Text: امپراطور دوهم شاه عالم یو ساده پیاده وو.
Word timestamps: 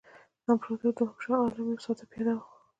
امپراطور 0.51 0.93
دوهم 0.97 1.17
شاه 1.23 1.39
عالم 1.43 1.65
یو 1.69 1.83
ساده 1.85 2.05
پیاده 2.11 2.33
وو. 2.37 2.45